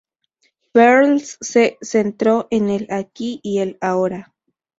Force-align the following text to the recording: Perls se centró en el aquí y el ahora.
Perls 0.71 1.37
se 1.41 1.77
centró 1.79 2.47
en 2.49 2.69
el 2.71 2.87
aquí 2.89 3.39
y 3.43 3.59
el 3.59 3.77
ahora. 3.81 4.33